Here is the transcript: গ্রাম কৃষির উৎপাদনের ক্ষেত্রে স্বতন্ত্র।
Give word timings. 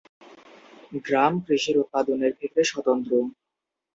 গ্রাম 1.05 1.33
কৃষির 1.45 1.75
উৎপাদনের 1.83 2.31
ক্ষেত্রে 2.37 2.63
স্বতন্ত্র। 2.63 3.11